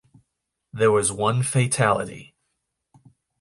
[0.73, 2.33] There was one fatality.